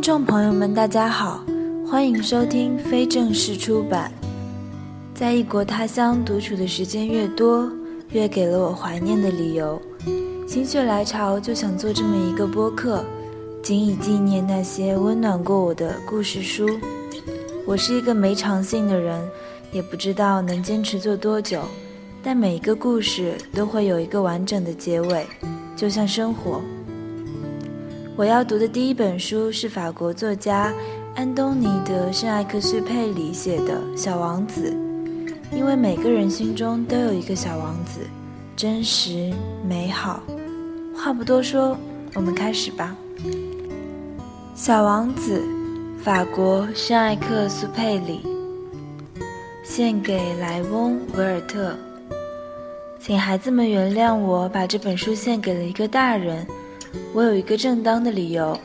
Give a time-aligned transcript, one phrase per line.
[0.00, 1.44] 听众朋友们，大家好，
[1.86, 4.10] 欢迎收听非正式出版。
[5.14, 7.70] 在异国他乡独处的时间越多，
[8.08, 9.78] 越给了我怀念的理由。
[10.48, 13.04] 心血来潮，就想做这么一个播客，
[13.62, 16.66] 仅以纪念那些温暖过我的故事书。
[17.66, 19.20] 我是一个没长性的人，
[19.70, 21.60] 也不知道能坚持做多久，
[22.22, 25.26] 但每一个故事都会有一个完整的结尾，
[25.76, 26.62] 就像生活。
[28.20, 30.70] 我要读的第一本书是法国作家
[31.14, 34.76] 安东尼·德·圣埃克苏佩里写的《小王子》，
[35.56, 38.00] 因为每个人心中都有一个小王子，
[38.54, 39.32] 真实
[39.66, 40.22] 美好。
[40.94, 41.74] 话不多说，
[42.12, 42.94] 我们开始吧。
[44.54, 45.42] 《小王子》，
[46.04, 48.20] 法国圣埃克苏佩里，
[49.64, 51.74] 献给莱翁·维尔特。
[52.98, 56.46] 请孩子们原谅我把这本书献给了一个大人。
[57.12, 58.58] 我有一个正当的理由，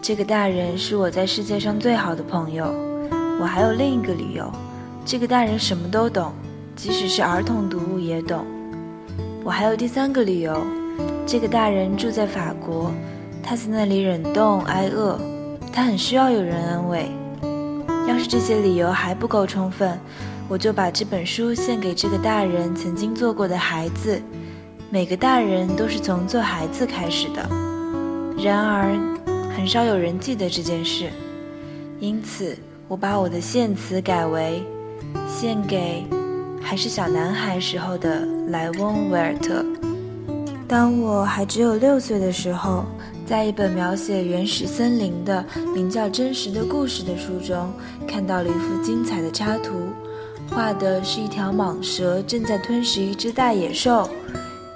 [0.00, 2.74] 这个大人是我在世界上最好的朋友。
[3.40, 4.50] 我还有另一个理由，
[5.04, 6.32] 这个大人什么都懂，
[6.76, 8.44] 即使是儿童读物也懂。
[9.44, 10.62] 我还有第三个理由，
[11.26, 12.90] 这个大人住在法国，
[13.42, 15.18] 他在那里忍冻挨饿，
[15.72, 17.10] 他很需要有人安慰。
[18.08, 19.98] 要是这些理由还不够充分，
[20.48, 24.22] 我就把这本书献给这个大人曾经做过的孩子。
[24.94, 27.50] 每个大人都是从做孩子开始的，
[28.40, 28.94] 然而
[29.52, 31.10] 很少有人记得这件事，
[31.98, 34.62] 因此我把我的献词改为
[35.28, 36.04] 献给
[36.62, 39.66] 还是小男孩时候的莱翁·维尔特。
[40.68, 42.84] 当我还只有六岁的时候，
[43.26, 47.68] 在一本描写原始森林的名叫《真实的故事》的书中，
[48.06, 49.72] 看到了一幅精彩的插图，
[50.50, 54.08] 画的是一条蟒蛇正在吞食一只大野兽。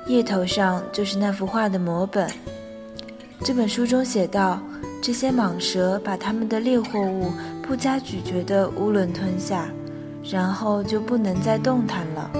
[0.08, 2.30] 叶头上就是那幅画的摹本。
[3.44, 4.58] 这本书中写道：
[5.02, 7.30] 这些蟒蛇把它们的猎获物
[7.62, 9.68] 不加咀嚼地囫囵吞下，
[10.24, 12.30] 然后就不能再动弹了。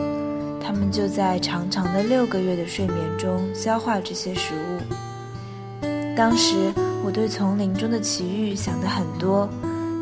[0.62, 5.86] 它们就在长长的六个月的睡眠中消化这些食物。
[6.16, 6.72] 当时
[7.04, 9.46] 我对丛林中的奇遇想得很多，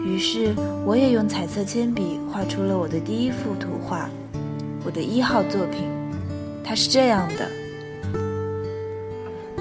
[0.05, 0.55] 于是
[0.85, 4.09] 我也用彩色铅笔画出了我的第一幅图画，
[4.85, 5.85] 我的一号作品。
[6.65, 7.49] 它是这样的：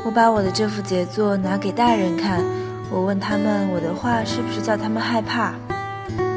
[0.05, 2.45] 我把我的这幅杰作拿给大人看，
[2.91, 5.55] 我问他们我的画是不是叫他们害怕，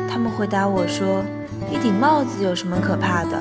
[0.09, 1.23] 他们回答我说
[1.71, 3.39] ：“一顶帽子有什么可怕的？”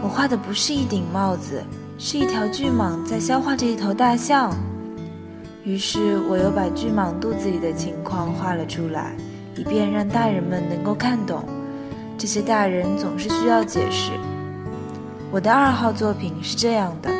[0.00, 1.64] 我画的不是一顶帽子，
[1.98, 4.56] 是一条巨蟒在消化着一头大象。
[5.64, 9.16] 于是我又把巨蟒肚子里的情况画了出来，
[9.56, 11.42] 以便让大人们能够看懂。
[12.16, 14.12] 这些大人总是需要解释。
[15.32, 17.10] 我的二号作品是这样的：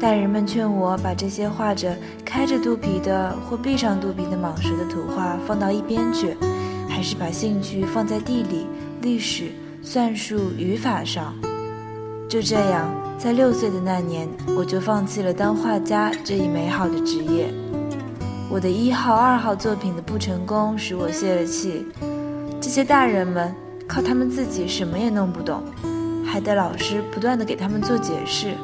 [0.00, 6.36] 大人们劝我把这些画着开着肚皮的或闭上肚皮的蟒蛇的图画放到一边去，
[6.88, 8.66] 还是把兴趣放在地理、
[9.00, 11.34] 历史、算术、语法上。
[12.28, 17.52] 就这样，在六岁的那年，我就放弃了当画家这一美好的职业。
[18.50, 21.86] 我的一号、二号作品的不成功使我泄了气。
[22.60, 23.54] 这些大人们
[23.86, 25.62] 靠他们自己什么也弄不懂。
[26.26, 28.54] 还得老师不断的给他们做解释，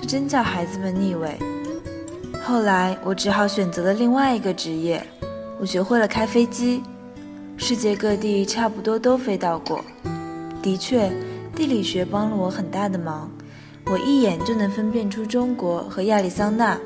[0.00, 1.38] 这真叫孩子们腻味。
[2.42, 5.04] 后来我只好选择了另外一个职业，
[5.60, 6.82] 我学会了开飞机，
[7.58, 9.84] 世界各地差不多都飞到过。
[10.62, 11.12] 的确，
[11.54, 13.30] 地理学帮了我很大的忙，
[13.86, 16.78] 我一眼就能分辨出中国和亚利桑那。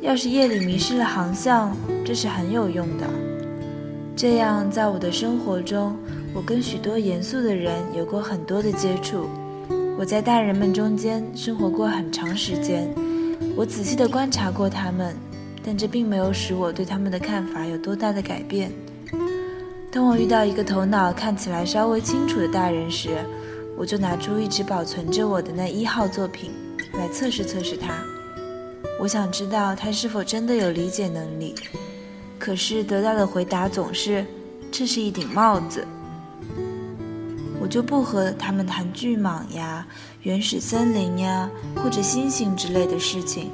[0.00, 3.06] 要是夜里迷失了航向，这是很有用的。
[4.16, 5.96] 这样，在我的生活中。
[6.36, 9.28] 我跟许多严肃的人有过很多的接触，
[9.96, 12.92] 我在大人们中间生活过很长时间，
[13.56, 15.14] 我仔细地观察过他们，
[15.64, 18.72] 但这并没有使我对他们的看法有多大的改变。
[19.92, 23.10] 当我遇到一个头脑看起来稍微清楚的大人时，
[23.78, 26.50] 我就拿出一直保存着我的那一号作品
[26.94, 27.94] 来测试测试他。
[29.00, 31.54] 我想知道他是否真的有理解能力，
[32.36, 34.26] 可是得到的回答总是：
[34.72, 35.86] 这是一顶帽子。
[37.64, 39.86] 我就不和他们谈巨蟒呀、
[40.20, 43.50] 原始森林呀或者星星之类的事情，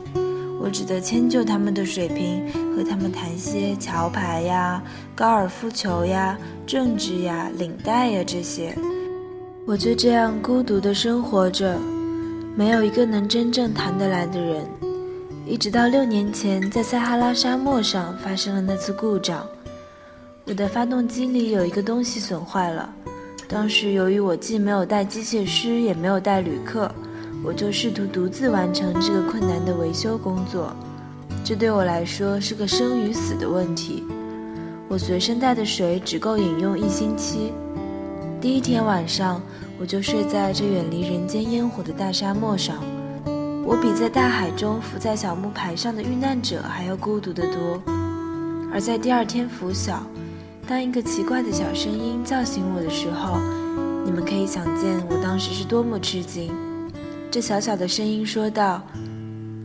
[0.61, 4.83] 我只得迁就他们的水平，和他们谈些桥牌呀、
[5.15, 6.37] 高尔夫球呀、
[6.67, 8.77] 政治呀、领带呀这些。
[9.65, 11.79] 我就这样孤独地生活着，
[12.57, 14.67] 没有一个能真正谈得来的人。
[15.47, 19.47] 一直到六年前，在撒哈拉沙漠上发生了那次故障，
[20.47, 22.93] 我的发动机里有一个东西损坏了。
[23.51, 26.89] 当时由于我既没有带机械师，也没有带旅客，
[27.43, 30.73] 我就试图独自完成这个困难的维修工作。
[31.43, 34.05] 这对我来说是个生与死的问题。
[34.87, 37.53] 我随身带的水只够饮用一星期。
[38.41, 39.43] 第一天晚上，
[39.81, 42.77] 我就睡在这远离人间烟火的大沙漠上。
[43.67, 47.83] 我比在大海中浮在小木牌上的遇难者还要孤独得多。
[48.73, 50.07] 而在第二天拂晓，
[50.71, 53.41] 当一个奇怪的小声音叫醒我的时候，
[54.05, 56.49] 你们可以想见我当时是多么吃惊。
[57.29, 58.81] 这小小的声音说道：“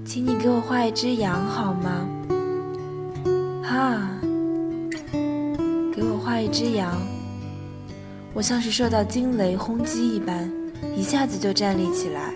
[0.04, 2.10] 请你给我画一只羊好吗？”
[3.62, 4.10] 哈。
[5.94, 6.98] 给我画一只羊，
[8.34, 10.52] 我像是受到惊雷轰击一般，
[10.98, 12.34] 一下子就站立起来。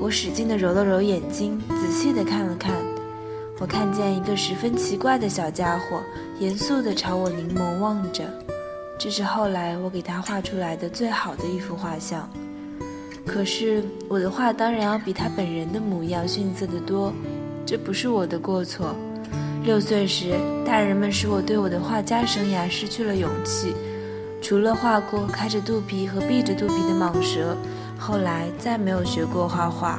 [0.00, 2.72] 我使劲地揉了揉眼睛，仔细地看了看。
[3.60, 6.00] 我看见一个十分奇怪的小家伙，
[6.38, 8.24] 严肃地朝我凝眸望着。
[8.96, 12.28] 这是后来我给他画出来的最好的一幅画像。
[13.26, 17.12] 可是我的画当然要比他本人的模样逊色得多，
[17.66, 18.94] 这不是我的过错。
[19.64, 20.34] 六岁时，
[20.64, 23.74] 大人们使我对我的画家生涯失去了勇气。
[24.40, 27.56] 除了画过开着肚皮和闭着肚皮的蟒蛇，
[27.98, 29.98] 后来再没有学过画画。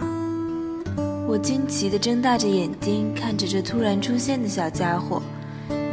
[1.29, 5.21] 我惊奇地睁大着眼睛看着这突然出现的小家伙。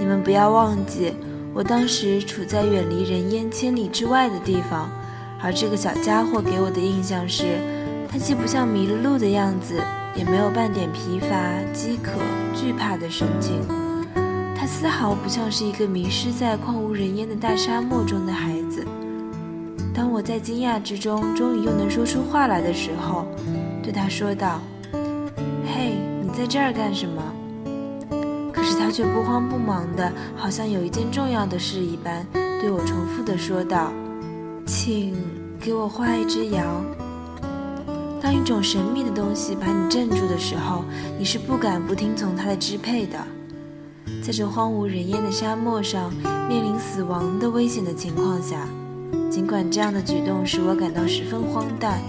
[0.00, 1.12] 你们不要忘记，
[1.52, 4.90] 我当时处在远离人烟千里之外的地方，
[5.38, 7.58] 而这个小家伙给我的印象是，
[8.08, 9.74] 他既不像迷了路的样子。
[10.16, 11.28] 也没有半点疲乏、
[11.74, 12.12] 饥渴、
[12.54, 13.60] 惧怕的神情，
[14.56, 18.82] 他丝毫不像是一个迷失在旷无人烟的大沙漠中的孩子。
[19.92, 23.26] 当我在惊讶之中终于又能说出话来的时候，
[23.82, 24.62] 对他说道：“，
[26.36, 27.22] 在这儿干什么？”
[28.52, 32.26] 可是他却不慌不忙的，好像有一件重要的事一般，
[32.60, 33.92] 对我重复的说道
[34.66, 35.14] ：“请
[35.60, 36.84] 给我画一只羊。”
[38.20, 40.84] 当一种神秘的东西把你镇住的时候，
[41.18, 43.18] 你是不敢不听从它的支配的。
[44.22, 46.12] 在这荒无人烟的沙漠上，
[46.48, 48.66] 面临死亡的危险的情况下，
[49.30, 52.00] 尽管这样的举动使我感到十分荒诞，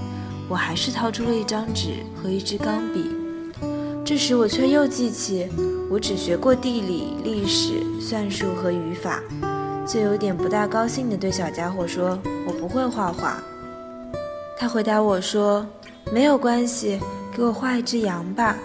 [0.50, 3.17] 我还是掏出了一张纸和一支钢笔。
[4.08, 5.50] 这时我却又记起，
[5.90, 9.22] 我只学过地理、历史、算术和语法，
[9.86, 12.18] 就有点不大高兴地对小家伙说
[12.48, 13.44] ：“我不会画画。”
[14.58, 15.68] 他回答我说。
[16.10, 16.98] 没有关系，
[17.36, 18.56] 给我画一只羊吧。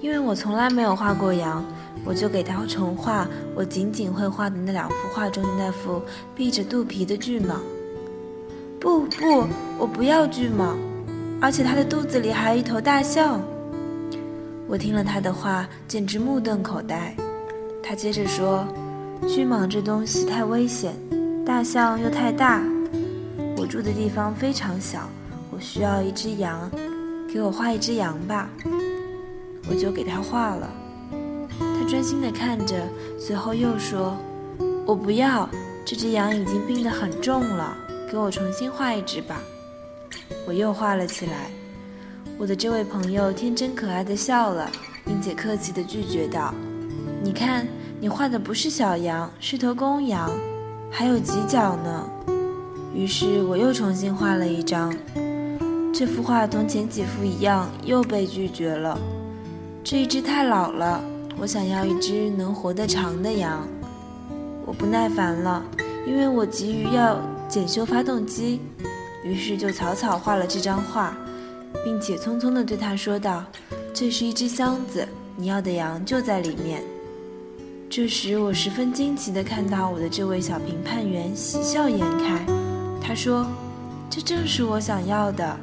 [0.00, 1.64] 因为我从来没有画过羊，
[2.04, 6.02] 我就给他重画我仅仅会画的那两幅画中的那幅
[6.34, 7.58] 闭着肚皮的巨蟒。
[8.80, 9.46] 不不，
[9.78, 10.74] 我不要巨蟒，
[11.40, 13.40] 而且它的肚子里还有一头大象。
[14.68, 17.14] 我听了他的话，简直目瞪口呆。
[17.82, 18.66] 他接着说
[19.28, 20.94] ：“巨蟒这东西太危险，
[21.44, 22.62] 大象又太大，
[23.56, 25.08] 我住的地方非常小。”
[25.52, 26.70] 我需要一只羊，
[27.32, 28.50] 给我画一只羊吧。
[29.70, 30.68] 我就给他画了。
[31.58, 32.76] 他专心地看着，
[33.18, 34.16] 随后又说
[34.84, 35.48] ：“我不要，
[35.84, 37.74] 这只羊已经病得很重了，
[38.10, 39.40] 给我重新画一只吧。”
[40.46, 41.50] 我又画了起来。
[42.38, 44.70] 我的这位朋友天真可爱的笑了，
[45.06, 46.52] 并且客气地拒绝道
[47.24, 47.66] ：“你看，
[47.98, 50.30] 你画的不是小羊，是头公羊，
[50.90, 52.10] 还有犄角呢。”
[52.94, 54.94] 于是我又重新画了一张。
[55.94, 58.98] 这幅画同前几幅一样，又被拒绝了。
[59.82, 61.02] 这一只太老了，
[61.38, 63.66] 我想要一只能活得长的羊。
[64.66, 65.64] 我不耐烦了，
[66.06, 68.60] 因为我急于要检修发动机，
[69.24, 71.16] 于是就草草画了这张画，
[71.84, 73.44] 并且匆匆地对他说道
[73.94, 75.06] ：“这是一只箱子，
[75.36, 76.82] 你要的羊就在里面。”
[77.88, 82.44] 这时，我十分惊奇地看到我的这位小评判员喜笑颜开。
[83.00, 83.46] 他说
[84.10, 85.56] ：“这正是我想要的。”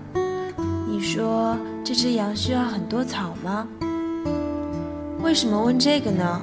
[0.87, 3.67] 你说这只羊需要很多草吗？
[5.21, 6.41] 为什么问这个呢？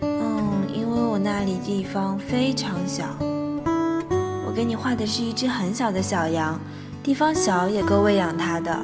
[0.00, 3.16] 嗯，因为我那里地方非常小。
[3.20, 6.58] 我给你画的是一只很小的小羊，
[7.04, 8.74] 地方小也够喂养它的。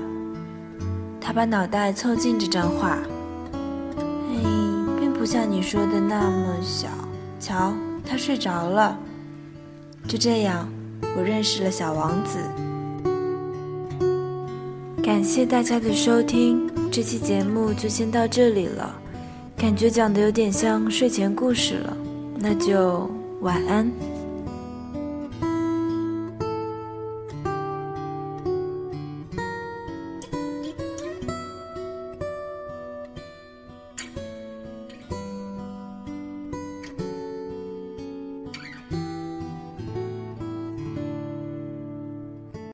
[1.18, 2.98] 他把脑袋凑近这张画，
[3.96, 4.36] 嘿，
[5.00, 6.88] 并不像你说的那么小。
[7.40, 7.72] 瞧，
[8.04, 8.94] 他睡着了。
[10.06, 10.68] 就这样，
[11.16, 12.38] 我认识了小王子。
[15.02, 18.94] 感谢大家的收听，这期节目就先到这里了。
[19.56, 21.96] 感觉讲的有点像睡前故事了，
[22.38, 23.10] 那就
[23.40, 23.90] 晚安。